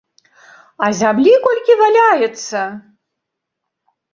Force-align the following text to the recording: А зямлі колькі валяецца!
А 0.85 0.87
зямлі 0.99 1.33
колькі 1.45 1.73
валяецца! 1.83 2.61